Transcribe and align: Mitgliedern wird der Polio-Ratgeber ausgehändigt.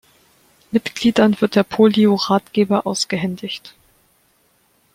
Mitgliedern 0.71 1.39
wird 1.41 1.53
der 1.53 1.61
Polio-Ratgeber 1.63 2.87
ausgehändigt. 2.87 3.75